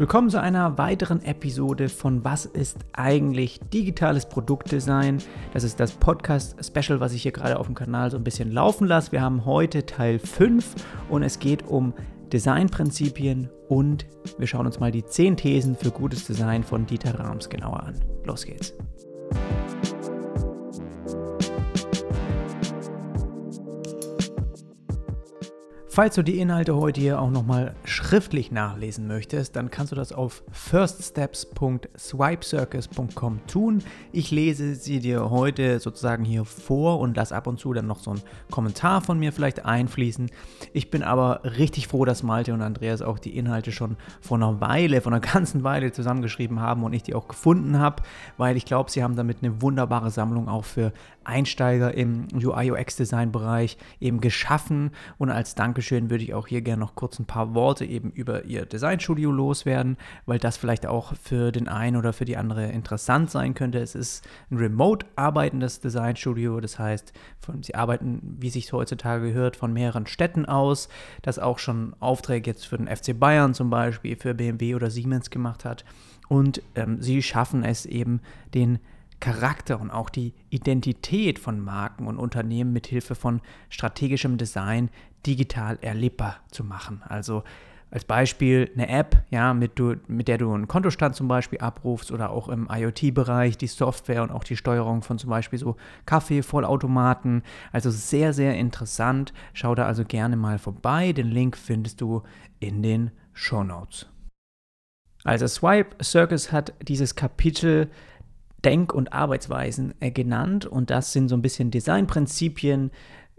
Willkommen 0.00 0.30
zu 0.30 0.40
einer 0.40 0.78
weiteren 0.78 1.22
Episode 1.22 1.90
von 1.90 2.24
Was 2.24 2.46
ist 2.46 2.78
eigentlich 2.94 3.60
digitales 3.70 4.24
Produktdesign? 4.24 5.18
Das 5.52 5.62
ist 5.62 5.78
das 5.78 5.92
Podcast-Special, 5.92 7.00
was 7.00 7.12
ich 7.12 7.20
hier 7.20 7.32
gerade 7.32 7.58
auf 7.58 7.66
dem 7.66 7.74
Kanal 7.74 8.10
so 8.10 8.16
ein 8.16 8.24
bisschen 8.24 8.50
laufen 8.50 8.86
lasse. 8.86 9.12
Wir 9.12 9.20
haben 9.20 9.44
heute 9.44 9.84
Teil 9.84 10.18
5 10.18 10.74
und 11.10 11.22
es 11.22 11.38
geht 11.38 11.66
um 11.68 11.92
Designprinzipien 12.32 13.50
und 13.68 14.06
wir 14.38 14.46
schauen 14.46 14.64
uns 14.64 14.80
mal 14.80 14.90
die 14.90 15.04
10 15.04 15.36
Thesen 15.36 15.76
für 15.76 15.90
gutes 15.90 16.24
Design 16.24 16.64
von 16.64 16.86
Dieter 16.86 17.20
Rams 17.20 17.50
genauer 17.50 17.82
an. 17.82 18.00
Los 18.24 18.46
geht's. 18.46 18.72
Falls 25.92 26.14
du 26.14 26.22
die 26.22 26.38
Inhalte 26.38 26.76
heute 26.76 27.00
hier 27.00 27.20
auch 27.20 27.32
nochmal 27.32 27.74
schriftlich 27.82 28.52
nachlesen 28.52 29.08
möchtest, 29.08 29.56
dann 29.56 29.72
kannst 29.72 29.90
du 29.90 29.96
das 29.96 30.12
auf 30.12 30.44
firststeps.swipecircus.com 30.52 33.40
tun. 33.48 33.82
Ich 34.12 34.30
lese 34.30 34.76
sie 34.76 35.00
dir 35.00 35.30
heute 35.30 35.80
sozusagen 35.80 36.24
hier 36.24 36.44
vor 36.44 37.00
und 37.00 37.16
lass 37.16 37.32
ab 37.32 37.48
und 37.48 37.58
zu 37.58 37.72
dann 37.72 37.88
noch 37.88 37.98
so 37.98 38.12
einen 38.12 38.22
Kommentar 38.52 39.00
von 39.00 39.18
mir 39.18 39.32
vielleicht 39.32 39.64
einfließen. 39.64 40.30
Ich 40.72 40.92
bin 40.92 41.02
aber 41.02 41.40
richtig 41.42 41.88
froh, 41.88 42.04
dass 42.04 42.22
Malte 42.22 42.54
und 42.54 42.62
Andreas 42.62 43.02
auch 43.02 43.18
die 43.18 43.36
Inhalte 43.36 43.72
schon 43.72 43.96
vor 44.20 44.36
einer 44.36 44.60
Weile, 44.60 45.00
vor 45.00 45.10
einer 45.10 45.18
ganzen 45.20 45.64
Weile 45.64 45.90
zusammengeschrieben 45.90 46.60
haben 46.60 46.84
und 46.84 46.92
ich 46.92 47.02
die 47.02 47.16
auch 47.16 47.26
gefunden 47.26 47.80
habe, 47.80 48.04
weil 48.36 48.56
ich 48.56 48.64
glaube, 48.64 48.92
sie 48.92 49.02
haben 49.02 49.16
damit 49.16 49.38
eine 49.42 49.60
wunderbare 49.60 50.12
Sammlung 50.12 50.48
auch 50.48 50.66
für 50.66 50.92
Einsteiger 51.24 51.94
im 51.94 52.28
UI-UX-Design-Bereich 52.34 53.76
eben 54.00 54.20
geschaffen 54.20 54.90
und 55.18 55.30
als 55.30 55.54
Dankeschön 55.54 56.10
würde 56.10 56.24
ich 56.24 56.34
auch 56.34 56.46
hier 56.46 56.62
gerne 56.62 56.80
noch 56.80 56.94
kurz 56.94 57.18
ein 57.18 57.26
paar 57.26 57.54
Worte 57.54 57.84
eben 57.84 58.10
über 58.10 58.44
ihr 58.44 58.66
Designstudio 58.66 59.30
loswerden, 59.30 59.96
weil 60.26 60.38
das 60.38 60.56
vielleicht 60.56 60.86
auch 60.86 61.14
für 61.16 61.52
den 61.52 61.68
einen 61.68 61.96
oder 61.96 62.12
für 62.12 62.24
die 62.24 62.36
andere 62.36 62.66
interessant 62.66 63.30
sein 63.30 63.54
könnte. 63.54 63.78
Es 63.78 63.94
ist 63.94 64.26
ein 64.50 64.56
remote 64.56 65.06
arbeitendes 65.16 65.80
Designstudio, 65.80 66.60
das 66.60 66.78
heißt, 66.78 67.12
von, 67.38 67.62
sie 67.62 67.74
arbeiten, 67.74 68.36
wie 68.38 68.50
sich 68.50 68.72
heutzutage 68.72 69.28
gehört, 69.28 69.56
von 69.56 69.72
mehreren 69.72 70.06
Städten 70.06 70.46
aus, 70.46 70.88
das 71.22 71.38
auch 71.38 71.58
schon 71.58 71.94
Aufträge 72.00 72.50
jetzt 72.50 72.66
für 72.66 72.78
den 72.78 72.88
FC 72.88 73.18
Bayern 73.18 73.54
zum 73.54 73.70
Beispiel, 73.70 74.16
für 74.16 74.34
BMW 74.34 74.74
oder 74.74 74.90
Siemens 74.90 75.30
gemacht 75.30 75.64
hat. 75.64 75.84
Und 76.28 76.62
ähm, 76.76 77.02
sie 77.02 77.22
schaffen 77.22 77.64
es 77.64 77.86
eben, 77.86 78.20
den 78.54 78.78
Charakter 79.20 79.80
und 79.80 79.90
auch 79.90 80.10
die 80.10 80.34
Identität 80.48 81.38
von 81.38 81.60
Marken 81.60 82.06
und 82.06 82.18
Unternehmen 82.18 82.72
mit 82.72 82.86
Hilfe 82.86 83.14
von 83.14 83.40
strategischem 83.68 84.38
Design 84.38 84.90
digital 85.26 85.78
erlebbar 85.82 86.40
zu 86.50 86.64
machen. 86.64 87.02
Also 87.06 87.44
als 87.90 88.04
Beispiel 88.04 88.70
eine 88.74 88.88
App, 88.88 89.24
ja, 89.30 89.52
mit, 89.52 89.78
du, 89.78 89.96
mit 90.06 90.28
der 90.28 90.38
du 90.38 90.52
einen 90.52 90.68
Kontostand 90.68 91.16
zum 91.16 91.26
Beispiel 91.26 91.58
abrufst 91.58 92.12
oder 92.12 92.30
auch 92.30 92.48
im 92.48 92.68
IoT-Bereich 92.70 93.58
die 93.58 93.66
Software 93.66 94.22
und 94.22 94.30
auch 94.30 94.44
die 94.44 94.56
Steuerung 94.56 95.02
von 95.02 95.18
zum 95.18 95.28
Beispiel 95.30 95.58
so 95.58 95.76
Kaffee-Vollautomaten. 96.06 97.42
Also 97.72 97.90
sehr, 97.90 98.32
sehr 98.32 98.54
interessant. 98.56 99.32
Schau 99.54 99.74
da 99.74 99.86
also 99.86 100.04
gerne 100.04 100.36
mal 100.36 100.58
vorbei. 100.58 101.12
Den 101.12 101.30
Link 101.30 101.56
findest 101.56 102.00
du 102.00 102.22
in 102.60 102.82
den 102.82 103.10
Show 103.32 103.64
Notes. 103.64 104.06
Also 105.24 105.48
Swipe 105.48 106.02
Circus 106.02 106.52
hat 106.52 106.72
dieses 106.86 107.16
Kapitel 107.16 107.90
Denk- 108.64 108.92
und 108.92 109.12
Arbeitsweisen 109.12 109.94
äh, 110.00 110.10
genannt 110.10 110.66
und 110.66 110.90
das 110.90 111.12
sind 111.12 111.28
so 111.28 111.36
ein 111.36 111.42
bisschen 111.42 111.70
Designprinzipien, 111.70 112.90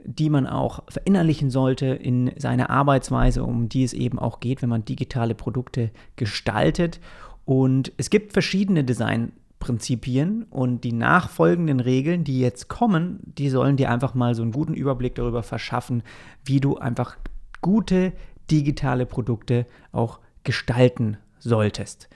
die 0.03 0.29
man 0.29 0.47
auch 0.47 0.83
verinnerlichen 0.89 1.51
sollte 1.51 1.87
in 1.87 2.31
seiner 2.37 2.69
Arbeitsweise, 2.69 3.43
um 3.43 3.69
die 3.69 3.83
es 3.83 3.93
eben 3.93 4.19
auch 4.19 4.39
geht, 4.39 4.61
wenn 4.61 4.69
man 4.69 4.85
digitale 4.85 5.35
Produkte 5.35 5.91
gestaltet. 6.15 6.99
Und 7.45 7.91
es 7.97 8.09
gibt 8.09 8.33
verschiedene 8.33 8.83
Designprinzipien 8.83 10.43
und 10.49 10.83
die 10.83 10.93
nachfolgenden 10.93 11.79
Regeln, 11.79 12.23
die 12.23 12.39
jetzt 12.39 12.67
kommen, 12.67 13.19
die 13.23 13.49
sollen 13.49 13.77
dir 13.77 13.91
einfach 13.91 14.15
mal 14.15 14.33
so 14.33 14.41
einen 14.41 14.51
guten 14.51 14.73
Überblick 14.73 15.15
darüber 15.15 15.43
verschaffen, 15.43 16.03
wie 16.43 16.59
du 16.59 16.77
einfach 16.77 17.17
gute 17.61 18.13
digitale 18.49 19.05
Produkte 19.05 19.65
auch 19.91 20.19
gestalten 20.43 21.17
solltest. 21.39 22.09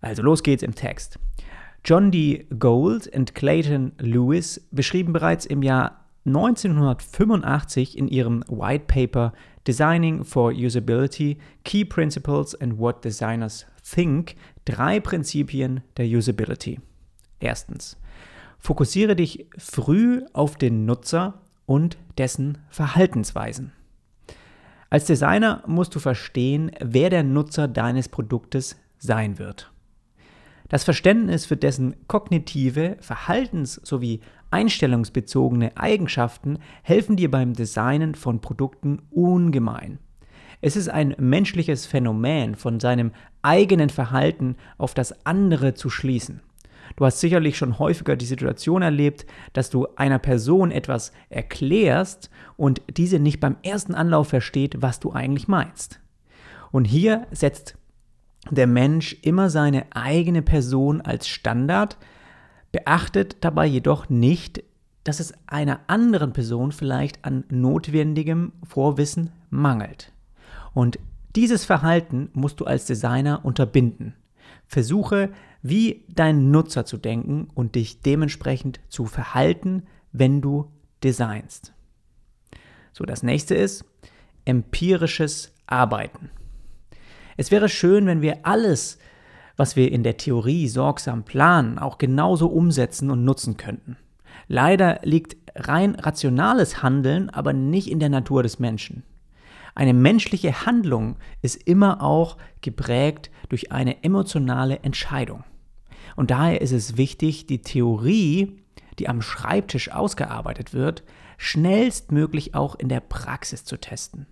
Also 0.00 0.22
los 0.22 0.42
geht's 0.42 0.64
im 0.64 0.74
Text. 0.74 1.18
John 1.84 2.12
D. 2.12 2.46
Gold 2.60 3.08
und 3.08 3.34
Clayton 3.34 3.90
Lewis 3.98 4.60
beschrieben 4.70 5.12
bereits 5.12 5.44
im 5.46 5.64
Jahr 5.64 6.06
1985 6.24 7.98
in 7.98 8.06
ihrem 8.06 8.44
White 8.48 8.84
Paper 8.86 9.32
Designing 9.66 10.24
for 10.24 10.52
Usability 10.52 11.38
Key 11.64 11.84
Principles 11.84 12.54
and 12.54 12.78
What 12.78 13.04
Designers 13.04 13.66
Think 13.82 14.36
drei 14.64 15.00
Prinzipien 15.00 15.80
der 15.96 16.06
Usability. 16.06 16.78
Erstens, 17.40 17.96
fokussiere 18.58 19.16
dich 19.16 19.46
früh 19.58 20.22
auf 20.32 20.54
den 20.54 20.84
Nutzer 20.84 21.40
und 21.66 21.98
dessen 22.16 22.58
Verhaltensweisen. 22.68 23.72
Als 24.88 25.06
Designer 25.06 25.64
musst 25.66 25.96
du 25.96 25.98
verstehen, 25.98 26.70
wer 26.80 27.10
der 27.10 27.24
Nutzer 27.24 27.66
deines 27.66 28.08
Produktes 28.08 28.76
sein 28.98 29.40
wird. 29.40 29.71
Das 30.72 30.84
Verständnis 30.84 31.44
für 31.44 31.58
dessen 31.58 31.96
kognitive, 32.08 32.96
verhaltens- 32.98 33.78
sowie 33.84 34.20
einstellungsbezogene 34.50 35.76
Eigenschaften 35.76 36.60
helfen 36.82 37.16
dir 37.16 37.30
beim 37.30 37.52
Designen 37.52 38.14
von 38.14 38.40
Produkten 38.40 39.02
ungemein. 39.10 39.98
Es 40.62 40.76
ist 40.76 40.88
ein 40.88 41.14
menschliches 41.18 41.84
Phänomen, 41.84 42.54
von 42.54 42.80
seinem 42.80 43.12
eigenen 43.42 43.90
Verhalten 43.90 44.56
auf 44.78 44.94
das 44.94 45.26
andere 45.26 45.74
zu 45.74 45.90
schließen. 45.90 46.40
Du 46.96 47.04
hast 47.04 47.20
sicherlich 47.20 47.58
schon 47.58 47.78
häufiger 47.78 48.16
die 48.16 48.24
Situation 48.24 48.80
erlebt, 48.80 49.26
dass 49.52 49.68
du 49.68 49.88
einer 49.96 50.18
Person 50.18 50.70
etwas 50.70 51.12
erklärst 51.28 52.30
und 52.56 52.80
diese 52.96 53.18
nicht 53.18 53.40
beim 53.40 53.56
ersten 53.62 53.94
Anlauf 53.94 54.28
versteht, 54.28 54.80
was 54.80 55.00
du 55.00 55.12
eigentlich 55.12 55.48
meinst. 55.48 56.00
Und 56.70 56.86
hier 56.86 57.26
setzt 57.30 57.76
der 58.50 58.66
Mensch 58.66 59.16
immer 59.22 59.50
seine 59.50 59.86
eigene 59.94 60.42
Person 60.42 61.00
als 61.00 61.28
Standard, 61.28 61.96
beachtet 62.72 63.36
dabei 63.40 63.66
jedoch 63.66 64.08
nicht, 64.08 64.64
dass 65.04 65.20
es 65.20 65.34
einer 65.46 65.80
anderen 65.88 66.32
Person 66.32 66.72
vielleicht 66.72 67.24
an 67.24 67.44
notwendigem 67.48 68.52
Vorwissen 68.64 69.30
mangelt. 69.50 70.12
Und 70.74 70.98
dieses 71.36 71.64
Verhalten 71.64 72.30
musst 72.32 72.60
du 72.60 72.64
als 72.64 72.86
Designer 72.86 73.44
unterbinden. 73.44 74.14
Versuche, 74.66 75.30
wie 75.62 76.04
dein 76.08 76.50
Nutzer 76.50 76.84
zu 76.84 76.96
denken 76.96 77.48
und 77.54 77.74
dich 77.74 78.00
dementsprechend 78.00 78.80
zu 78.88 79.06
verhalten, 79.06 79.84
wenn 80.12 80.40
du 80.40 80.70
designst. 81.02 81.72
So, 82.92 83.04
das 83.04 83.22
nächste 83.22 83.54
ist 83.54 83.84
empirisches 84.44 85.54
Arbeiten. 85.66 86.30
Es 87.36 87.50
wäre 87.50 87.68
schön, 87.68 88.06
wenn 88.06 88.22
wir 88.22 88.46
alles, 88.46 88.98
was 89.56 89.76
wir 89.76 89.90
in 89.92 90.02
der 90.02 90.16
Theorie 90.16 90.68
sorgsam 90.68 91.24
planen, 91.24 91.78
auch 91.78 91.98
genauso 91.98 92.48
umsetzen 92.48 93.10
und 93.10 93.24
nutzen 93.24 93.56
könnten. 93.56 93.96
Leider 94.48 95.00
liegt 95.02 95.36
rein 95.54 95.94
rationales 95.94 96.82
Handeln 96.82 97.30
aber 97.30 97.52
nicht 97.52 97.90
in 97.90 98.00
der 98.00 98.08
Natur 98.08 98.42
des 98.42 98.58
Menschen. 98.58 99.02
Eine 99.74 99.94
menschliche 99.94 100.66
Handlung 100.66 101.16
ist 101.40 101.56
immer 101.66 102.02
auch 102.02 102.36
geprägt 102.60 103.30
durch 103.48 103.72
eine 103.72 104.04
emotionale 104.04 104.80
Entscheidung. 104.80 105.44
Und 106.16 106.30
daher 106.30 106.60
ist 106.60 106.72
es 106.72 106.98
wichtig, 106.98 107.46
die 107.46 107.62
Theorie, 107.62 108.58
die 108.98 109.08
am 109.08 109.22
Schreibtisch 109.22 109.90
ausgearbeitet 109.90 110.74
wird, 110.74 111.02
schnellstmöglich 111.38 112.54
auch 112.54 112.74
in 112.74 112.88
der 112.88 113.00
Praxis 113.00 113.64
zu 113.64 113.78
testen. 113.78 114.26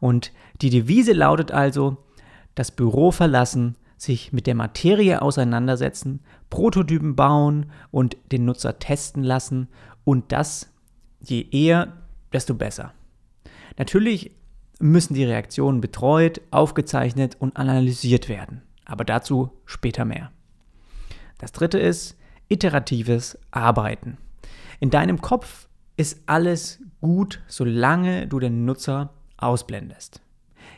Und 0.00 0.32
die 0.60 0.70
Devise 0.70 1.12
lautet 1.12 1.52
also, 1.52 1.98
das 2.54 2.70
Büro 2.70 3.10
verlassen, 3.10 3.76
sich 3.96 4.32
mit 4.32 4.46
der 4.46 4.54
Materie 4.54 5.22
auseinandersetzen, 5.22 6.20
Prototypen 6.50 7.16
bauen 7.16 7.70
und 7.90 8.16
den 8.32 8.44
Nutzer 8.44 8.78
testen 8.78 9.22
lassen 9.22 9.68
und 10.04 10.32
das 10.32 10.70
je 11.20 11.46
eher, 11.50 11.92
desto 12.32 12.54
besser. 12.54 12.92
Natürlich 13.78 14.32
müssen 14.78 15.14
die 15.14 15.24
Reaktionen 15.24 15.80
betreut, 15.80 16.40
aufgezeichnet 16.50 17.36
und 17.38 17.56
analysiert 17.56 18.28
werden, 18.28 18.62
aber 18.84 19.04
dazu 19.04 19.50
später 19.64 20.04
mehr. 20.04 20.30
Das 21.38 21.52
dritte 21.52 21.78
ist 21.78 22.16
iteratives 22.48 23.38
Arbeiten. 23.50 24.18
In 24.80 24.90
deinem 24.90 25.20
Kopf 25.20 25.68
ist 25.96 26.22
alles 26.26 26.80
gut, 27.00 27.42
solange 27.46 28.26
du 28.26 28.38
den 28.40 28.64
Nutzer 28.64 29.12
ausblendest. 29.36 30.20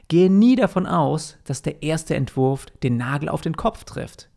Gehe 0.09 0.31
nie 0.31 0.55
davon 0.55 0.87
aus, 0.87 1.37
dass 1.45 1.63
der 1.63 1.83
erste 1.83 2.15
Entwurf 2.15 2.67
den 2.83 2.97
Nagel 2.97 3.29
auf 3.29 3.41
den 3.41 3.57
Kopf 3.57 3.85
trifft. 3.85 4.29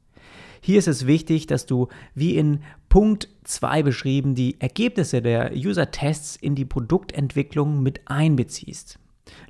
Hier 0.61 0.79
ist 0.79 0.87
es 0.87 1.05
wichtig, 1.05 1.47
dass 1.47 1.65
du, 1.65 1.87
wie 2.15 2.35
in 2.35 2.61
Punkt 2.89 3.29
2 3.43 3.83
beschrieben, 3.83 4.35
die 4.35 4.59
Ergebnisse 4.59 5.21
der 5.21 5.51
User-Tests 5.53 6.35
in 6.35 6.55
die 6.55 6.65
Produktentwicklung 6.65 7.81
mit 7.81 8.01
einbeziehst. 8.07 8.99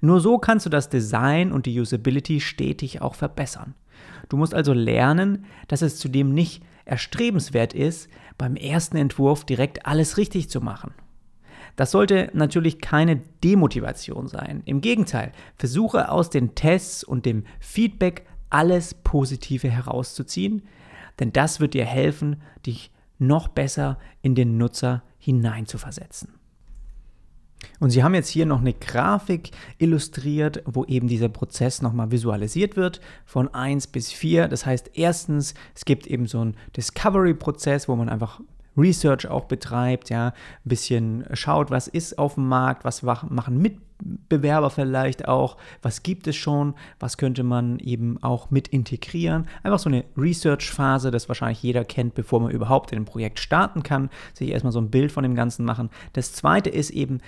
Nur 0.02 0.20
so 0.20 0.38
kannst 0.38 0.66
du 0.66 0.70
das 0.70 0.90
Design 0.90 1.52
und 1.52 1.66
die 1.66 1.80
Usability 1.80 2.42
stetig 2.42 3.02
auch 3.02 3.16
verbessern. 3.16 3.76
Du 4.28 4.38
musst 4.38 4.54
also 4.54 4.74
lernen, 4.74 5.46
dass 5.68 5.82
es 5.82 5.98
zudem 5.98 6.34
nicht 6.34 6.62
erstrebenswert 6.86 7.74
ist, 7.74 8.10
beim 8.38 8.56
ersten 8.56 8.98
Entwurf 8.98 9.46
direkt 9.46 9.86
alles 9.86 10.18
richtig 10.18 10.50
zu 10.50 10.62
machen. 10.62 10.94
Das 11.80 11.92
sollte 11.92 12.30
natürlich 12.34 12.82
keine 12.82 13.22
Demotivation 13.42 14.28
sein. 14.28 14.64
Im 14.66 14.82
Gegenteil, 14.82 15.32
versuche 15.56 16.12
aus 16.12 16.30
den 16.30 16.54
Tests 16.54 17.06
und 17.06 17.26
dem 17.26 17.46
Feedback 17.62 18.26
alles 18.50 18.94
Positive 18.94 19.70
herauszuziehen, 19.70 20.64
denn 21.22 21.32
das 21.32 21.62
wird 21.62 21.74
dir 21.74 21.86
helfen, 21.86 22.42
dich 22.66 22.92
noch 23.18 23.48
besser 23.48 23.98
in 24.22 24.36
den 24.36 24.58
Nutzer 24.58 25.04
hineinzuversetzen. 25.20 26.34
Und 27.80 27.92
Sie 27.92 28.04
haben 28.04 28.14
jetzt 28.14 28.28
hier 28.28 28.46
noch 28.46 28.60
eine 28.60 28.74
Grafik 28.74 29.52
illustriert, 29.78 30.62
wo 30.66 30.84
eben 30.84 31.08
dieser 31.08 31.30
Prozess 31.30 31.82
nochmal 31.82 32.12
visualisiert 32.12 32.76
wird 32.76 33.00
von 33.24 33.54
1 33.54 33.88
bis 33.88 34.12
4. 34.12 34.50
Das 34.50 34.66
heißt, 34.66 34.92
erstens, 34.96 35.54
es 35.76 35.86
gibt 35.86 36.08
eben 36.08 36.28
so 36.28 36.42
einen 36.42 36.58
Discovery-Prozess, 36.76 37.88
wo 37.88 37.96
man 37.96 38.10
einfach 38.10 38.42
Research 38.78 39.28
auch 39.28 39.46
betreibt, 39.46 40.10
ja, 40.10 40.28
ein 40.28 40.34
bisschen 40.64 41.26
schaut, 41.34 41.72
was 41.72 41.88
ist 41.88 42.18
auf 42.18 42.36
dem 42.36 42.48
Markt, 42.48 42.86
was 42.86 43.04
machen 43.04 43.58
Mitbewerber 43.58 44.70
vielleicht 44.70 45.28
auch, 45.28 45.58
was 45.82 46.04
gibt 46.04 46.28
es 46.28 46.36
schon, 46.36 46.76
was 47.00 47.18
könnte 47.18 47.44
man 47.44 47.80
eben 47.80 48.22
auch 48.24 48.52
mit 48.52 48.68
integrieren. 48.70 49.48
Einfach 49.64 49.80
so 49.80 49.90
eine 49.90 50.06
Research-Phase, 50.18 51.12
das 51.12 51.28
wahrscheinlich 51.28 51.62
jeder 51.62 51.84
kennt, 51.84 52.16
bevor 52.16 52.40
man 52.40 52.52
überhaupt 52.52 52.92
in 52.92 53.00
ein 53.00 53.06
Projekt 53.06 53.40
starten 53.40 53.84
kann, 53.84 54.10
sich 54.34 54.50
erstmal 54.50 54.74
so 54.74 54.80
ein 54.80 54.92
Bild 54.92 55.12
von 55.12 55.24
dem 55.24 55.36
Ganzen 55.36 55.66
machen. 55.66 55.90
Das 56.14 56.34
zweite 56.34 56.70
ist 56.70 56.92
eben, 56.92 57.20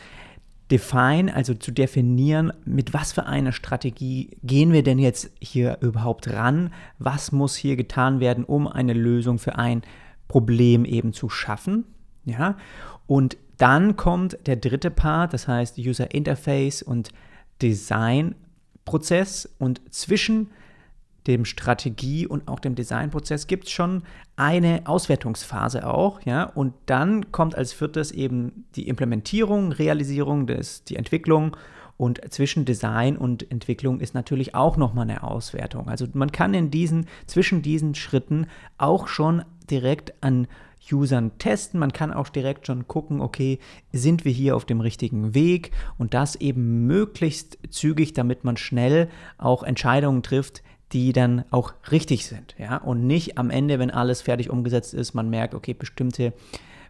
define, 0.71 1.35
also 1.35 1.53
zu 1.53 1.71
definieren, 1.71 2.53
mit 2.63 2.93
was 2.93 3.11
für 3.11 3.25
einer 3.25 3.51
Strategie 3.51 4.38
gehen 4.41 4.71
wir 4.71 4.83
denn 4.83 4.99
jetzt 4.99 5.29
hier 5.41 5.77
überhaupt 5.81 6.29
ran? 6.29 6.71
Was 6.97 7.33
muss 7.33 7.55
hier 7.57 7.75
getan 7.75 8.21
werden, 8.21 8.45
um 8.45 8.67
eine 8.67 8.93
Lösung 8.93 9.38
für 9.38 9.57
ein 9.57 9.81
Problem 9.81 9.91
eben 10.86 11.13
zu 11.13 11.30
schaffen. 11.30 11.86
Ja? 12.25 12.57
Und 13.07 13.38
dann 13.57 13.95
kommt 13.95 14.38
der 14.48 14.56
dritte 14.56 14.89
Part, 14.89 15.33
das 15.33 15.48
heißt 15.48 15.78
User 15.78 16.13
Interface 16.13 16.81
und 16.81 17.10
Design-Prozess. 17.62 19.48
Und 19.60 19.81
zwischen 19.94 20.50
dem 21.28 21.45
Strategie- 21.45 22.25
und 22.25 22.48
auch 22.48 22.60
dem 22.60 22.75
Designprozess 22.75 23.48
gibt 23.48 23.66
es 23.66 23.72
schon 23.72 24.04
eine 24.36 24.81
Auswertungsphase 24.86 25.86
auch, 25.88 26.22
ja, 26.24 26.44
und 26.44 26.74
dann 26.88 27.31
kommt 27.31 27.56
als 27.56 27.74
viertes 27.74 28.12
eben 28.12 28.66
die 28.75 28.88
Implementierung, 28.88 29.72
Realisierung, 29.72 30.48
des, 30.48 30.84
die 30.84 30.95
Entwicklung 30.95 31.56
und 31.98 32.34
zwischen 32.34 32.66
Design 32.66 33.16
und 33.16 33.51
Entwicklung 33.51 34.00
ist 34.00 34.16
natürlich 34.16 34.56
auch 34.56 34.75
nochmal 34.75 35.07
eine 35.07 35.22
Auswertung. 35.22 35.88
Also 35.88 36.07
man 36.13 36.31
kann 36.31 36.56
in 36.56 36.72
diesen, 36.72 37.06
zwischen 37.27 37.62
diesen 37.62 37.94
Schritten 37.94 38.48
auch 38.80 39.07
schon 39.07 39.45
direkt 39.71 40.13
an 40.21 40.47
Usern 40.91 41.38
testen. 41.38 41.79
Man 41.79 41.94
kann 41.94 42.13
auch 42.13 42.29
direkt 42.29 42.68
schon 42.68 42.88
gucken, 42.88 43.21
okay, 43.21 43.59
sind 43.91 44.25
wir 44.25 44.31
hier 44.31 44.56
auf 44.56 44.65
dem 44.65 44.81
richtigen 44.81 45.33
Weg 45.33 45.71
und 45.97 46.13
das 46.13 46.35
eben 46.35 46.85
möglichst 46.88 47.57
zügig, 47.69 48.13
damit 48.13 48.44
man 48.44 48.57
schnell 48.57 49.09
auch 49.38 49.63
Entscheidungen 49.63 50.23
trifft, 50.23 50.63
die 50.91 51.13
dann 51.13 51.45
auch 51.51 51.73
richtig 51.91 52.25
sind, 52.25 52.56
ja, 52.57 52.77
und 52.77 53.07
nicht 53.07 53.38
am 53.38 53.50
Ende, 53.50 53.79
wenn 53.79 53.91
alles 53.91 54.21
fertig 54.21 54.50
umgesetzt 54.50 54.94
ist, 54.94 55.13
man 55.13 55.29
merkt, 55.29 55.56
okay, 55.56 55.74
bestimmte 55.74 56.33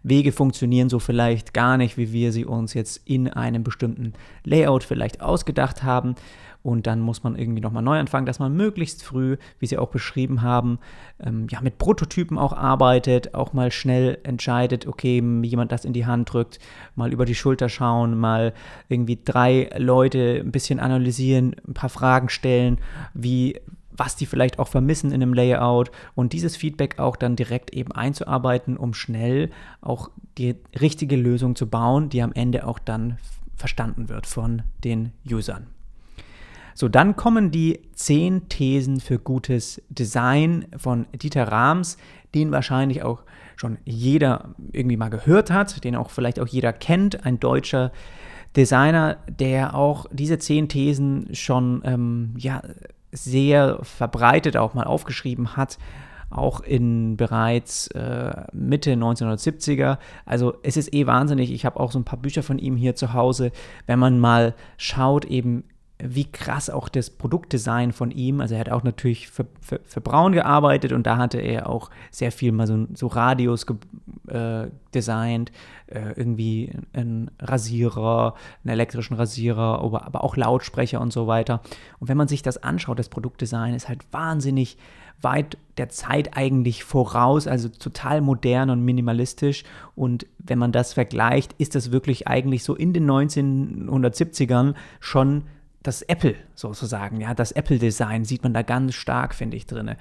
Wege 0.04 0.31
funktionieren 0.31 0.89
so 0.89 0.98
vielleicht 0.98 1.54
gar 1.54 1.77
nicht, 1.77 1.98
wie 1.98 2.12
wir 2.12 2.31
sie 2.31 2.45
uns 2.45 2.74
jetzt 2.74 3.01
in 3.06 3.27
einem 3.27 3.63
bestimmten 3.63 4.13
Layout 4.44 4.84
vielleicht 4.84 5.22
ausgedacht 5.22 5.84
haben. 5.84 6.16
Und 6.63 6.86
dann 6.86 7.00
muss 7.00 7.24
man 7.24 7.36
irgendwie 7.36 7.62
nochmal 7.62 7.81
neu 7.81 7.98
anfangen, 7.98 8.25
dass 8.25 8.40
man 8.40 8.56
möglichst 8.56 9.04
früh, 9.04 9.38
wie 9.60 9.66
Sie 9.66 9.78
auch 9.78 9.90
beschrieben 9.90 10.42
haben, 10.42 10.80
ähm, 11.19 11.48
ja, 11.50 11.60
mit 11.62 11.80
Prototypen 11.80 12.38
auch 12.38 12.54
arbeitet, 12.54 13.34
auch 13.34 13.54
mal 13.54 13.72
schnell 13.72 14.19
entscheidet, 14.24 14.86
okay, 14.86 15.24
jemand 15.44 15.72
das 15.72 15.86
in 15.86 15.94
die 15.94 16.06
Hand 16.06 16.31
drückt, 16.31 16.60
mal 16.96 17.12
über 17.12 17.25
die 17.25 17.36
Schulter 17.36 17.68
schauen, 17.68 18.18
mal 18.18 18.54
irgendwie 18.90 19.19
drei 19.24 19.69
Leute 19.78 20.42
ein 20.46 20.52
bisschen 20.52 20.80
analysieren, 20.80 21.56
ein 21.68 21.74
paar 21.74 21.90
Fragen 21.90 22.30
stellen, 22.30 22.78
wie, 23.16 23.60
was 23.92 24.16
die 24.16 24.28
vielleicht 24.28 24.60
auch 24.60 24.68
vermissen 24.68 25.12
in 25.12 25.24
einem 25.24 25.34
Layout 25.34 25.92
und 26.13 26.34
dieses 26.34 26.56
Feedback 26.56 27.00
auch 27.00 27.16
dann 27.16 27.36
direkt 27.36 27.74
eben 27.74 27.92
einzuarbeiten, 27.92 28.78
um 28.78 28.94
schnell 28.94 29.50
auch 29.81 30.12
die 30.38 30.56
richtige 30.80 31.16
Lösung 31.16 31.56
zu 31.56 31.68
bauen, 31.68 32.10
die 32.10 32.22
am 32.22 32.34
Ende 32.34 32.68
auch 32.68 32.80
dann 32.80 33.18
verstanden 33.56 34.10
wird 34.10 34.28
von 34.28 34.63
den 34.84 35.12
Usern. 35.30 35.68
So, 36.74 36.88
dann 36.88 37.16
kommen 37.16 37.52
die 37.52 37.82
zehn 37.94 38.48
Thesen 38.50 39.00
für 39.00 39.20
gutes 39.20 39.82
Design 39.90 40.68
von 40.78 41.06
Dieter 41.14 41.48
Rahms, 41.48 41.98
den 42.34 42.52
wahrscheinlich 42.52 43.04
auch 43.04 43.24
schon 43.56 43.78
jeder 43.86 44.56
irgendwie 44.72 44.98
mal 44.98 45.10
gehört 45.10 45.52
hat, 45.52 45.84
den 45.84 45.96
auch 45.96 46.10
vielleicht 46.10 46.40
auch 46.40 46.48
jeder 46.48 46.74
kennt, 46.74 47.26
ein 47.26 47.40
deutscher 47.40 47.92
Designer, 48.56 49.18
der 49.28 49.76
auch 49.76 50.08
diese 50.12 50.40
zehn 50.40 50.68
Thesen 50.68 51.30
schon 51.34 51.82
ähm, 51.86 52.34
ja, 52.38 52.62
sehr 53.12 53.80
verbreitet 53.84 54.58
auch 54.58 54.74
mal 54.74 54.86
aufgeschrieben 54.86 55.56
hat, 55.56 55.78
auch 56.30 56.62
in 56.62 57.18
bereits 57.18 57.88
äh, 57.88 58.46
Mitte 58.54 58.94
1970er. 58.94 59.98
Also 60.26 60.56
es 60.64 60.78
ist 60.78 60.94
eh 60.94 61.06
wahnsinnig. 61.06 61.52
Ich 61.52 61.66
habe 61.66 61.80
auch 61.80 61.92
so 61.92 62.00
ein 62.00 62.06
paar 62.06 62.20
Bücher 62.20 62.42
von 62.42 62.58
ihm 62.58 62.78
hier 62.78 62.96
zu 62.96 63.14
Hause. 63.14 63.52
Wenn 63.86 64.00
man 64.00 64.20
mal 64.20 64.56
schaut, 64.78 65.26
eben 65.26 65.66
wie 66.03 66.25
krass 66.25 66.69
auch 66.69 66.89
das 66.89 67.09
Produktdesign 67.09 67.92
von 67.92 68.12
ihm, 68.12 68.42
also 68.42 68.56
er 68.56 68.62
hat 68.62 68.69
auch 68.69 68.83
natürlich 68.83 69.30
für, 69.30 69.45
für, 69.62 69.80
für 69.83 70.01
Braun 70.01 70.31
gearbeitet 70.31 70.92
und 70.92 71.06
da 71.06 71.18
hatte 71.18 71.39
er 71.39 71.69
auch 71.69 71.89
sehr 72.09 72.31
viel 72.31 72.51
mal 72.51 72.68
so, 72.68 72.88
so 72.94 73.07
Radios 73.07 73.65
äh, 74.27 74.68
designt, 74.94 75.51
äh, 75.88 76.13
irgendwie 76.15 76.71
einen 76.94 77.31
Rasierer, 77.39 78.36
einen 78.63 78.74
elektrischen 78.74 79.15
Rasierer, 79.15 79.81
aber, 79.81 80.06
aber 80.06 80.24
auch 80.24 80.36
Lautsprecher 80.36 81.01
und 81.01 81.13
so 81.13 81.27
weiter. 81.27 81.62
Und 82.00 82.07
wenn 82.07 82.18
man 82.18 82.27
sich 82.27 82.42
das 82.42 82.62
anschaut, 82.62 83.00
das 83.00 83.09
Produktdesign 83.09 83.74
ist 83.74 83.89
halt 83.89 84.06
wahnsinnig 84.12 84.77
weit 85.21 85.57
der 85.77 85.89
Zeit 85.89 86.36
eigentlich 86.36 86.83
voraus, 86.83 87.48
also 87.48 87.69
total 87.69 88.21
modern 88.21 88.69
und 88.69 88.83
minimalistisch. 88.83 89.63
Und 89.95 90.25
wenn 90.39 90.59
man 90.59 90.71
das 90.71 90.94
vergleicht, 90.94 91.53
ist 91.57 91.75
das 91.75 91.92
wirklich 91.92 92.27
eigentlich 92.27 92.63
so 92.63 92.75
in 92.75 92.94
den 92.94 93.09
1970ern 93.09 94.74
schon 95.00 95.44
das 95.83 96.01
Apple 96.04 96.36
sozusagen, 96.56 97.22
ja, 97.22 97.33
das 97.33 97.51
Apple-Design 97.51 98.25
sieht 98.25 98.44
man 98.44 98.54
da 98.54 98.62
ganz 98.62 98.94
stark, 98.94 99.33
finde 99.33 99.57
ich, 99.57 99.66
drin. 99.66 99.95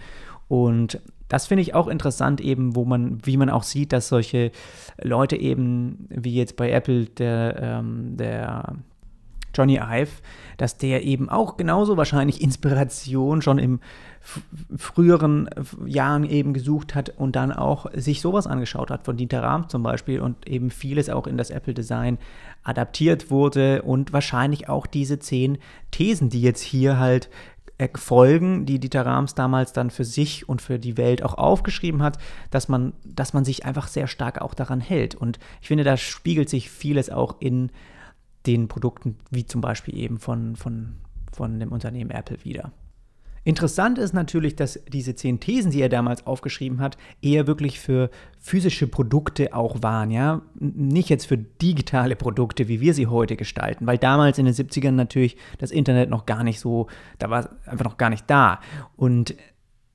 Und 0.49 1.00
das 1.29 1.47
finde 1.47 1.62
ich 1.62 1.75
auch 1.75 1.87
interessant, 1.87 2.40
eben, 2.40 2.75
wo 2.75 2.85
man, 2.85 3.25
wie 3.25 3.37
man 3.37 3.50
auch 3.50 3.62
sieht, 3.62 3.93
dass 3.93 4.09
solche 4.09 4.50
Leute 5.00 5.37
eben, 5.37 6.07
wie 6.11 6.35
jetzt 6.35 6.57
bei 6.57 6.71
Apple, 6.71 7.07
der, 7.07 7.57
ähm, 7.62 8.16
der 8.16 8.75
Johnny 9.54 9.76
Ive, 9.76 10.11
dass 10.57 10.76
der 10.76 11.04
eben 11.04 11.28
auch 11.28 11.57
genauso 11.57 11.97
wahrscheinlich 11.97 12.40
Inspiration 12.40 13.42
schon 13.42 13.59
im 13.59 13.80
früheren 14.76 15.49
Jahren 15.87 16.25
eben 16.25 16.52
gesucht 16.52 16.95
hat 16.95 17.09
und 17.16 17.37
dann 17.37 17.52
auch 17.52 17.87
sich 17.95 18.21
sowas 18.21 18.47
angeschaut 18.47 18.90
hat, 18.90 19.04
von 19.04 19.16
Dieter 19.16 19.42
Rahm 19.42 19.69
zum 19.69 19.83
Beispiel 19.83 20.21
und 20.21 20.47
eben 20.47 20.71
vieles 20.71 21.09
auch 21.09 21.26
in 21.26 21.38
das 21.38 21.50
Apple-Design 21.50 22.19
adaptiert 22.62 23.30
wurde 23.30 23.83
und 23.83 24.12
wahrscheinlich 24.12 24.69
auch 24.69 24.87
diese 24.87 25.19
zehn 25.19 25.59
Thesen, 25.90 26.28
die 26.28 26.42
jetzt 26.42 26.61
hier 26.61 26.99
halt 26.99 27.30
äh, 27.78 27.88
folgen, 27.95 28.66
die 28.66 28.78
Dieter 28.78 29.07
Rams 29.07 29.35
damals 29.35 29.73
dann 29.73 29.88
für 29.88 30.04
sich 30.04 30.47
und 30.47 30.61
für 30.61 30.78
die 30.78 30.99
Welt 30.99 31.23
auch 31.23 31.38
aufgeschrieben 31.38 32.02
hat, 32.02 32.19
dass 32.50 32.69
man, 32.69 32.92
dass 33.04 33.33
man 33.33 33.47
sich 33.47 33.64
einfach 33.64 33.88
sehr 33.88 34.07
stark 34.07 34.42
auch 34.42 34.52
daran 34.52 34.83
hält. 34.83 35.14
Und 35.14 35.38
ich 35.62 35.69
finde, 35.69 35.85
da 35.85 35.97
spiegelt 35.97 36.50
sich 36.50 36.69
vieles 36.69 37.09
auch 37.09 37.37
in 37.40 37.71
den 38.47 38.68
Produkten, 38.68 39.16
wie 39.30 39.44
zum 39.44 39.61
Beispiel 39.61 39.97
eben 39.97 40.18
von, 40.18 40.56
von, 40.56 40.97
von 41.32 41.61
dem 41.61 41.73
Unternehmen 41.73 42.11
Apple 42.11 42.44
wieder. 42.44 42.73
Interessant 43.42 43.99
ist 43.99 44.12
natürlich, 44.12 44.54
dass 44.54 44.78
diese 44.88 45.14
zehn 45.14 45.40
Thesen, 45.40 45.70
die 45.70 45.80
er 45.80 45.88
damals 45.88 46.26
aufgeschrieben 46.26 46.80
hat, 46.80 46.99
eher 47.23 47.47
wirklich 47.47 47.80
für 47.80 48.11
physische 48.38 48.87
Produkte 48.87 49.54
auch 49.54 49.82
waren, 49.82 50.11
ja. 50.11 50.42
Nicht 50.59 51.09
jetzt 51.09 51.26
für 51.26 51.38
digitale 51.38 52.16
Produkte, 52.16 52.68
wie 52.68 52.82
wir 52.82 52.92
sie 52.92 53.06
heute 53.06 53.37
gestalten, 53.37 53.87
weil 53.87 53.97
damals 53.97 54.37
in 54.37 54.44
den 54.44 54.54
70ern 54.54 54.90
natürlich 54.90 55.38
das 55.56 55.70
Internet 55.70 56.11
noch 56.11 56.26
gar 56.26 56.44
nicht 56.44 56.61
so, 56.61 56.88
da 57.18 57.30
war 57.30 57.40
es 57.40 57.68
einfach 57.68 57.87
noch 57.87 57.97
gar 57.97 58.11
nicht 58.11 58.28
da. 58.28 58.61
Und 58.97 59.35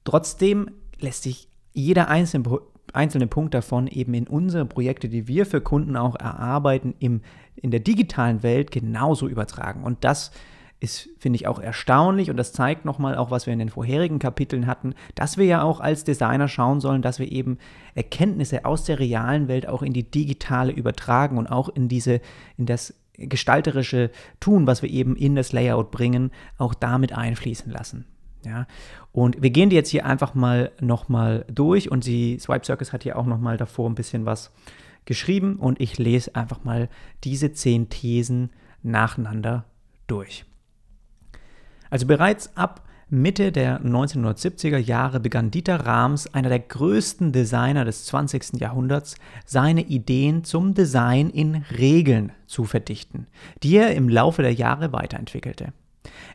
trotzdem 0.06 0.72
lässt 1.00 1.22
sich 1.22 1.48
jeder 1.72 2.08
einzelne, 2.08 2.62
einzelne 2.96 3.28
Punkt 3.28 3.54
davon 3.54 3.88
eben 3.88 4.14
in 4.14 4.28
unsere 4.28 4.66
Projekte, 4.66 5.10
die 5.10 5.28
wir 5.28 5.46
für 5.46 5.62
Kunden 5.62 5.96
auch 5.96 6.16
erarbeiten, 6.16 6.96
im, 7.00 7.22
in 7.56 7.72
der 7.72 7.80
digitalen 7.80 8.44
Welt 8.44 8.72
genauso 8.72 9.28
übertragen. 9.28 9.84
Und 9.84 10.04
das 10.04 10.32
ist, 10.80 11.10
finde 11.20 11.38
ich, 11.38 11.48
auch 11.48 11.60
erstaunlich 11.60 12.30
und 12.30 12.38
das 12.38 12.54
zeigt 12.54 12.86
nochmal 12.86 13.16
auch, 13.16 13.32
was 13.32 13.46
wir 13.46 13.54
in 13.54 13.60
den 13.60 13.70
vorherigen 13.70 14.20
Kapiteln 14.20 14.68
hatten, 14.68 14.94
dass 15.16 15.38
wir 15.38 15.46
ja 15.46 15.64
auch 15.64 15.80
als 15.80 16.04
Designer 16.04 16.48
schauen 16.48 16.80
sollen, 16.80 17.02
dass 17.02 17.20
wir 17.20 17.32
eben 17.32 17.58
Erkenntnisse 17.96 18.66
aus 18.66 18.84
der 18.84 19.00
realen 19.00 19.48
Welt 19.48 19.68
auch 19.68 19.82
in 19.82 19.94
die 19.94 20.10
digitale 20.10 20.72
übertragen 20.72 21.38
und 21.38 21.48
auch 21.48 21.70
in 21.70 21.88
diese, 21.88 22.22
in 22.58 22.66
das 22.66 22.94
gestalterische 23.18 24.12
Tun, 24.40 24.68
was 24.68 24.82
wir 24.82 24.90
eben 24.90 25.16
in 25.16 25.36
das 25.36 25.54
Layout 25.54 25.92
bringen, 25.92 26.32
auch 26.58 26.74
damit 26.74 27.14
einfließen 27.14 27.72
lassen. 27.72 28.06
Ja, 28.46 28.68
und 29.12 29.42
wir 29.42 29.50
gehen 29.50 29.70
die 29.70 29.76
jetzt 29.76 29.90
hier 29.90 30.06
einfach 30.06 30.36
mal 30.36 30.72
nochmal 30.80 31.46
durch 31.52 31.92
und 31.92 32.06
die 32.06 32.38
Swipe 32.40 32.66
Circus 32.66 32.94
hat 32.94 33.04
hier 33.04 33.18
auch 33.18 33.26
nochmal 33.26 33.58
davor 33.58 33.90
ein 33.90 33.96
bisschen 33.96 34.26
was 34.26 34.52
geschrieben 35.06 35.58
und 35.58 35.82
ich 35.82 35.98
lese 35.98 36.36
einfach 36.36 36.64
mal 36.64 36.90
diese 37.24 37.52
zehn 37.54 37.90
Thesen 37.90 38.52
nacheinander 38.84 39.66
durch. 40.08 40.46
Also 41.90 42.08
bereits 42.08 42.56
ab 42.56 42.86
Mitte 43.10 43.52
der 43.52 43.82
1970er 43.82 44.78
Jahre 44.78 45.20
begann 45.20 45.52
Dieter 45.52 45.86
Rams, 45.86 46.34
einer 46.34 46.50
der 46.50 46.60
größten 46.60 47.32
Designer 47.32 47.86
des 47.86 48.06
20. 48.06 48.60
Jahrhunderts, 48.60 49.16
seine 49.46 49.82
Ideen 49.82 50.44
zum 50.44 50.74
Design 50.74 51.30
in 51.30 51.64
Regeln 51.78 52.32
zu 52.48 52.64
verdichten, 52.64 53.28
die 53.62 53.78
er 53.78 53.94
im 53.96 54.10
Laufe 54.10 54.42
der 54.42 54.54
Jahre 54.54 54.92
weiterentwickelte. 54.92 55.72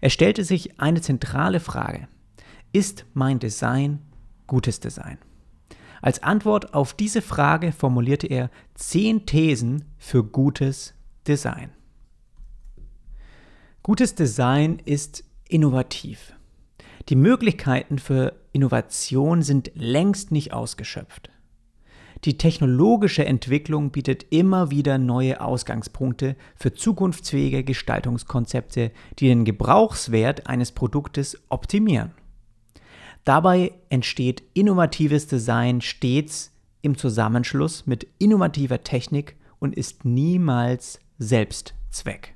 Er 0.01 0.11
stellte 0.11 0.45
sich 0.45 0.81
eine 0.81 1.01
zentrale 1.01 1.61
Frage. 1.61 2.09
Ist 2.73 3.05
mein 3.15 3.39
Design 3.39 4.01
gutes 4.47 4.81
Design? 4.81 5.19
Als 6.03 6.23
Antwort 6.23 6.73
auf 6.73 6.95
diese 6.95 7.23
Frage 7.23 7.73
formulierte 7.73 8.27
er 8.27 8.51
zehn 8.75 9.27
Thesen 9.27 9.85
für 9.99 10.25
gutes 10.25 10.95
Design. 11.27 11.71
Gutes 13.83 14.15
Design 14.15 14.81
ist 14.85 15.25
innovativ. 15.49 16.35
Die 17.09 17.17
Möglichkeiten 17.17 17.99
für 17.99 18.35
Innovation 18.53 19.43
sind 19.43 19.71
längst 19.75 20.33
nicht 20.33 20.53
ausgeschöpft. 20.53 21.31
Die 22.25 22.37
technologische 22.37 23.25
Entwicklung 23.25 23.91
bietet 23.91 24.27
immer 24.29 24.71
wieder 24.71 24.99
neue 24.99 25.41
Ausgangspunkte 25.41 26.37
für 26.55 26.75
zukunftsfähige 26.75 27.65
Gestaltungskonzepte, 27.65 28.93
die 29.19 29.29
den 29.29 29.47
Gebrauchswert 29.47 30.47
eines 30.47 30.73
Produktes 30.73 31.41
optimieren. 31.49 32.13
Dabei 33.25 33.73
entsteht 33.89 34.43
innovatives 34.53 35.29
Design 35.29 35.81
stets 35.81 36.53
im 36.83 36.97
Zusammenschluss 36.97 37.87
mit 37.87 38.07
innovativer 38.19 38.83
Technik 38.83 39.37
und 39.59 39.75
ist 39.75 40.05
niemals 40.05 41.01
Selbstzweck. 41.19 42.35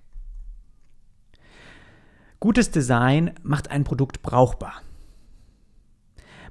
Gutes 2.41 2.71
Design 2.71 3.33
macht 3.43 3.71
ein 3.71 3.85
Produkt 3.85 4.23
brauchbar. 4.23 4.83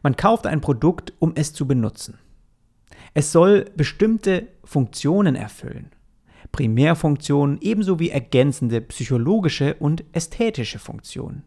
Man 0.03 0.15
kauft 0.15 0.45
ein 0.47 0.61
Produkt, 0.61 1.13
um 1.19 1.33
es 1.35 1.53
zu 1.53 1.67
benutzen. 1.67 2.19
Es 3.13 3.31
soll 3.31 3.65
bestimmte 3.75 4.47
Funktionen 4.63 5.35
erfüllen. 5.35 5.91
Primärfunktionen 6.51 7.57
ebenso 7.62 8.00
wie 8.00 8.09
ergänzende 8.09 8.81
psychologische 8.81 9.75
und 9.75 10.03
ästhetische 10.12 10.79
Funktionen. 10.79 11.43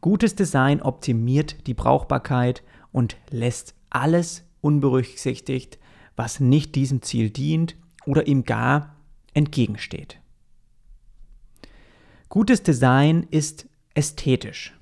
Gutes 0.00 0.34
Design 0.34 0.80
optimiert 0.80 1.66
die 1.66 1.74
Brauchbarkeit 1.74 2.62
und 2.92 3.16
lässt 3.30 3.74
alles 3.90 4.44
unberücksichtigt, 4.60 5.78
was 6.16 6.40
nicht 6.40 6.74
diesem 6.74 7.02
Ziel 7.02 7.30
dient 7.30 7.76
oder 8.06 8.26
ihm 8.26 8.44
gar 8.44 8.96
entgegensteht. 9.34 10.20
Gutes 12.28 12.62
Design 12.62 13.26
ist 13.30 13.66
ästhetisch. 13.94 14.74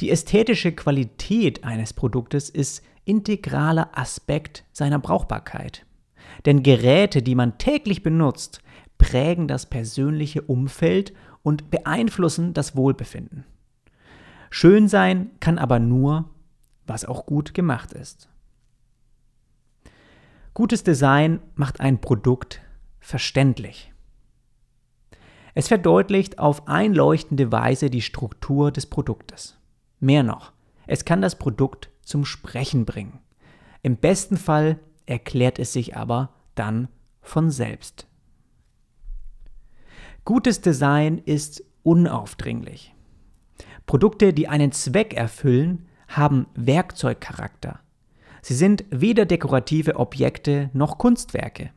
Die 0.00 0.10
ästhetische 0.10 0.72
Qualität 0.72 1.64
eines 1.64 1.92
Produktes 1.92 2.50
ist 2.50 2.82
integraler 3.06 3.96
Aspekt 3.98 4.64
seiner 4.72 4.98
Brauchbarkeit. 4.98 5.86
Denn 6.44 6.62
Geräte, 6.62 7.22
die 7.22 7.34
man 7.34 7.56
täglich 7.56 8.02
benutzt, 8.02 8.60
prägen 8.98 9.48
das 9.48 9.66
persönliche 9.66 10.42
Umfeld 10.42 11.14
und 11.42 11.70
beeinflussen 11.70 12.52
das 12.52 12.76
Wohlbefinden. 12.76 13.44
Schön 14.50 14.88
sein 14.88 15.30
kann 15.40 15.58
aber 15.58 15.78
nur, 15.78 16.30
was 16.86 17.04
auch 17.04 17.26
gut 17.26 17.54
gemacht 17.54 17.92
ist. 17.92 18.28
Gutes 20.54 20.82
Design 20.82 21.40
macht 21.54 21.80
ein 21.80 22.00
Produkt 22.00 22.62
verständlich. 22.98 23.92
Es 25.54 25.68
verdeutlicht 25.68 26.38
auf 26.38 26.68
einleuchtende 26.68 27.52
Weise 27.52 27.90
die 27.90 28.02
Struktur 28.02 28.70
des 28.70 28.86
Produktes. 28.86 29.58
Mehr 30.00 30.22
noch, 30.22 30.52
es 30.86 31.04
kann 31.04 31.22
das 31.22 31.38
Produkt 31.38 31.90
zum 32.06 32.24
Sprechen 32.24 32.86
bringen. 32.86 33.18
Im 33.82 33.96
besten 33.96 34.38
Fall 34.38 34.78
erklärt 35.04 35.58
es 35.58 35.74
sich 35.74 35.96
aber 35.96 36.30
dann 36.54 36.88
von 37.20 37.50
selbst. 37.50 38.06
Gutes 40.24 40.60
Design 40.60 41.18
ist 41.18 41.62
unaufdringlich. 41.82 42.94
Produkte, 43.84 44.32
die 44.32 44.48
einen 44.48 44.72
Zweck 44.72 45.14
erfüllen, 45.14 45.86
haben 46.08 46.46
Werkzeugcharakter. 46.54 47.80
Sie 48.42 48.54
sind 48.54 48.84
weder 48.90 49.26
dekorative 49.26 49.96
Objekte 49.96 50.70
noch 50.72 50.98
Kunstwerke. 50.98 51.70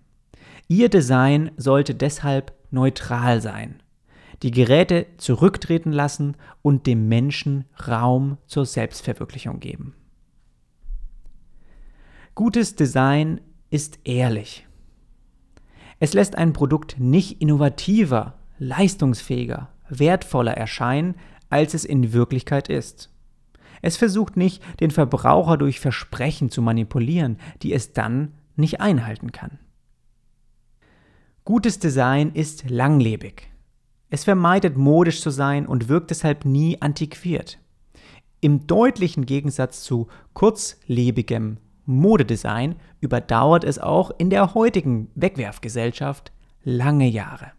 Ihr 0.68 0.90
Design 0.90 1.52
sollte 1.58 1.96
deshalb 1.96 2.54
neutral 2.72 3.42
sein, 3.42 3.82
die 4.44 4.52
Geräte 4.52 5.08
zurücktreten 5.18 5.92
lassen 5.92 6.38
und 6.62 6.88
dem 6.88 7.08
Menschen 7.08 7.66
Raum 7.88 8.38
zur 8.46 8.66
Selbstverwirklichung 8.66 9.60
geben. 9.60 9.96
Gutes 12.40 12.74
Design 12.78 13.42
ist 13.70 14.00
ehrlich. 14.06 14.66
Es 16.00 16.14
lässt 16.14 16.38
ein 16.38 16.54
Produkt 16.54 16.98
nicht 16.98 17.42
innovativer, 17.42 18.36
leistungsfähiger, 18.60 19.68
wertvoller 19.90 20.54
erscheinen, 20.54 21.16
als 21.50 21.74
es 21.74 21.84
in 21.84 22.14
Wirklichkeit 22.14 22.70
ist. 22.70 23.14
Es 23.82 23.98
versucht 23.98 24.38
nicht, 24.38 24.64
den 24.80 24.90
Verbraucher 24.90 25.58
durch 25.58 25.82
Versprechen 25.82 26.50
zu 26.50 26.62
manipulieren, 26.62 27.40
die 27.62 27.74
es 27.74 27.92
dann 27.92 28.32
nicht 28.56 28.80
einhalten 28.80 29.34
kann. 29.34 29.60
Gutes 31.44 31.80
Design 31.80 32.32
ist 32.32 32.70
langlebig. 32.70 33.50
Es 34.10 34.24
vermeidet 34.24 34.78
modisch 34.78 35.20
zu 35.20 35.30
sein 35.30 35.68
und 35.68 35.90
wirkt 35.90 36.10
deshalb 36.10 36.46
nie 36.46 36.82
antiquiert. 36.82 37.60
Im 38.40 38.66
deutlichen 38.66 39.26
Gegensatz 39.26 39.84
zu 39.84 40.08
kurzlebigem 40.32 41.58
Modedesign 41.90 42.76
überdauert 43.02 43.64
es 43.64 43.80
auch 43.80 44.12
in 44.20 44.30
der 44.30 44.54
heutigen 44.54 45.10
Wegwerfgesellschaft 45.16 46.32
lange 46.64 47.08
Jahre. 47.08 47.52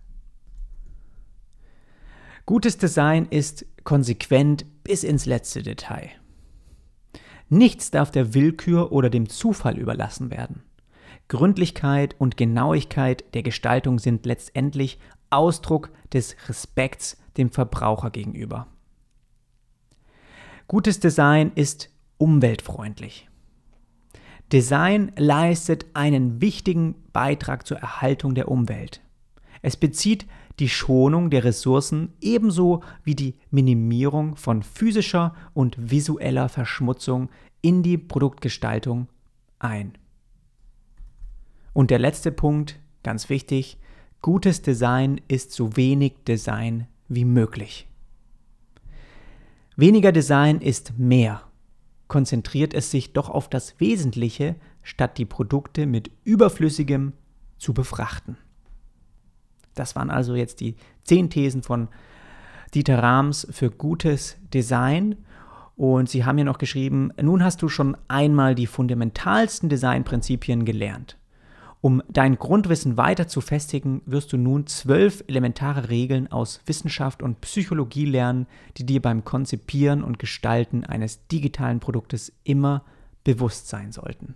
Gutes 2.47 2.79
Design 2.79 3.27
ist 3.27 3.67
konsequent 3.83 4.65
bis 4.85 5.03
ins 5.03 5.27
letzte 5.27 5.65
Detail. 5.65 6.11
Nichts 7.49 7.91
darf 7.91 8.13
der 8.13 8.33
Willkür 8.33 8.93
oder 8.93 9.11
dem 9.11 9.29
Zufall 9.29 9.77
überlassen 9.77 10.31
werden. 10.31 10.63
Gründlichkeit 11.27 12.15
und 12.19 12.37
Genauigkeit 12.37 13.35
der 13.35 13.43
Gestaltung 13.43 13.99
sind 13.99 14.27
letztendlich 14.27 15.01
Ausdruck 15.31 15.91
des 16.13 16.37
Respekts 16.49 17.17
dem 17.37 17.51
Verbraucher 17.51 18.11
gegenüber. 18.11 18.69
Gutes 20.69 21.01
Design 21.01 21.51
ist 21.57 21.91
umweltfreundlich. 22.19 23.30
Design 24.53 25.13
leistet 25.17 25.87
einen 25.95 26.41
wichtigen 26.41 26.97
Beitrag 27.13 27.67
zur 27.67 27.79
Erhaltung 27.79 28.35
der 28.35 28.49
Umwelt. 28.49 29.01
Es 29.63 29.77
bezieht 29.77 30.27
die 30.59 30.69
Schonung 30.69 31.31
der 31.31 31.45
Ressourcen 31.45 32.13
ebenso 32.21 32.83
wie 33.05 33.15
die 33.15 33.37
Minimierung 33.51 34.37
von 34.37 34.63
physischer 34.63 35.35
und 35.55 35.91
visueller 35.91 36.49
Verschmutzung 36.49 37.31
in 37.63 37.83
die 37.83 37.97
Produktgestaltung 37.99 39.09
ein. 39.59 39.93
Und 41.73 41.91
der 41.91 41.99
letzte 41.99 42.33
Punkt, 42.33 42.81
ganz 43.03 43.29
wichtig, 43.29 43.79
gutes 44.21 44.63
Design 44.63 45.21
ist 45.29 45.53
so 45.53 45.77
wenig 45.77 46.15
Design 46.27 46.89
wie 47.09 47.25
möglich. 47.25 47.87
Weniger 49.77 50.13
Design 50.13 50.61
ist 50.61 50.99
mehr. 50.99 51.50
Konzentriert 52.11 52.75
es 52.75 52.91
sich 52.91 53.13
doch 53.13 53.31
auf 53.31 53.49
das 53.49 53.79
Wesentliche, 53.79 54.57
statt 54.83 55.17
die 55.17 55.25
Produkte 55.25 55.87
mit 55.87 56.11
Überflüssigem 56.25 57.13
zu 57.57 57.73
befrachten. 57.73 58.37
Das 59.77 59.95
waren 59.95 60.11
also 60.11 60.35
jetzt 60.35 60.59
die 60.59 60.75
zehn 61.05 61.31
Thesen 61.31 61.63
von 61.63 61.87
Dieter 62.75 63.01
Rams 63.01 63.47
für 63.53 63.71
gutes 63.71 64.39
Design. 64.53 65.19
Und 65.77 66.11
sie 66.11 66.25
haben 66.25 66.37
ja 66.37 66.43
noch 66.43 66.59
geschrieben, 66.59 67.13
nun 67.23 67.45
hast 67.45 67.63
du 67.63 67.69
schon 67.69 67.97
einmal 68.09 68.57
die 68.57 68.67
fundamentalsten 68.67 69.69
Designprinzipien 69.69 70.65
gelernt. 70.65 71.17
Um 71.83 72.03
dein 72.09 72.37
Grundwissen 72.37 72.99
weiter 72.99 73.27
zu 73.27 73.41
festigen, 73.41 74.03
wirst 74.05 74.35
du 74.35 74.37
nun 74.37 74.67
zwölf 74.67 75.25
elementare 75.29 75.89
Regeln 75.89 76.31
aus 76.31 76.61
Wissenschaft 76.67 77.23
und 77.23 77.41
Psychologie 77.41 78.05
lernen, 78.05 78.47
die 78.77 78.85
dir 78.85 79.01
beim 79.01 79.25
Konzipieren 79.25 80.05
und 80.05 80.19
Gestalten 80.19 80.85
eines 80.85 81.27
digitalen 81.29 81.81
Produktes 81.81 82.35
immer 82.45 82.85
bewusst 83.25 83.69
sein 83.69 83.93
sollten. 83.93 84.35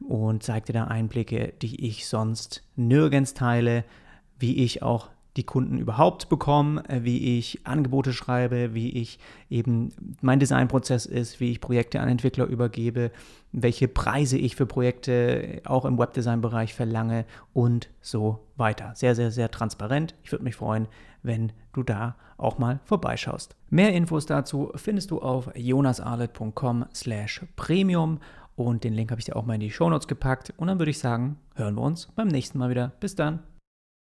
und 0.00 0.42
zeige 0.42 0.66
dir 0.66 0.72
da 0.74 0.84
Einblicke, 0.84 1.54
die 1.62 1.86
ich 1.86 2.06
sonst 2.06 2.62
nirgends 2.76 3.32
teile, 3.32 3.84
wie 4.38 4.62
ich 4.62 4.82
auch 4.82 5.08
die 5.36 5.44
Kunden 5.44 5.78
überhaupt 5.78 6.28
bekommen, 6.28 6.78
äh, 6.86 7.04
wie 7.04 7.38
ich 7.38 7.60
Angebote 7.64 8.12
schreibe, 8.12 8.74
wie 8.74 8.90
ich 8.90 9.18
eben 9.50 9.90
mein 10.20 10.40
Designprozess 10.40 11.06
ist, 11.06 11.40
wie 11.40 11.50
ich 11.50 11.60
Projekte 11.60 12.00
an 12.00 12.08
Entwickler 12.08 12.46
übergebe, 12.46 13.10
welche 13.52 13.88
Preise 13.88 14.38
ich 14.38 14.56
für 14.56 14.66
Projekte 14.66 15.60
auch 15.64 15.84
im 15.84 15.98
Webdesign-Bereich 15.98 16.74
verlange 16.74 17.24
und 17.52 17.90
so 18.00 18.40
weiter. 18.56 18.92
Sehr, 18.94 19.14
sehr, 19.14 19.30
sehr 19.30 19.50
transparent. 19.50 20.14
Ich 20.22 20.32
würde 20.32 20.44
mich 20.44 20.56
freuen, 20.56 20.88
wenn 21.22 21.52
du 21.72 21.82
da 21.82 22.16
auch 22.38 22.58
mal 22.58 22.80
vorbeischaust. 22.84 23.56
Mehr 23.70 23.92
Infos 23.92 24.26
dazu 24.26 24.72
findest 24.74 25.10
du 25.10 25.20
auf 25.20 25.50
jonasarlet.com 25.54 26.86
slash 26.94 27.42
premium 27.56 28.20
und 28.56 28.84
den 28.84 28.94
Link 28.94 29.10
habe 29.10 29.20
ich 29.20 29.26
dir 29.26 29.36
auch 29.36 29.44
mal 29.44 29.54
in 29.54 29.60
die 29.60 29.70
Shownotes 29.70 30.08
gepackt 30.08 30.52
und 30.56 30.68
dann 30.68 30.78
würde 30.78 30.90
ich 30.90 30.98
sagen, 30.98 31.38
hören 31.54 31.74
wir 31.74 31.82
uns 31.82 32.08
beim 32.14 32.28
nächsten 32.28 32.58
Mal 32.58 32.70
wieder. 32.70 32.92
Bis 33.00 33.14
dann. 33.14 33.55